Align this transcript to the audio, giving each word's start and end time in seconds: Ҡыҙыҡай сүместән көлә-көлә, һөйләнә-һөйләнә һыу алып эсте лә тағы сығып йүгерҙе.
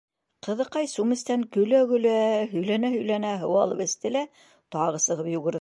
Ҡыҙыҡай 0.45 0.87
сүместән 0.93 1.43
көлә-көлә, 1.57 2.15
һөйләнә-һөйләнә 2.55 3.37
һыу 3.45 3.61
алып 3.67 3.87
эсте 3.89 4.15
лә 4.19 4.27
тағы 4.79 5.07
сығып 5.09 5.33
йүгерҙе. 5.35 5.49